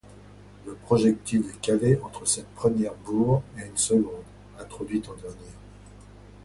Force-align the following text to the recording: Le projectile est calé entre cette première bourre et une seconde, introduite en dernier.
Le 0.65 0.73
projectile 0.73 1.45
est 1.53 1.61
calé 1.61 1.99
entre 2.01 2.25
cette 2.25 2.47
première 2.55 2.95
bourre 3.05 3.43
et 3.55 3.67
une 3.67 3.77
seconde, 3.77 4.23
introduite 4.59 5.07
en 5.07 5.13
dernier. 5.13 5.51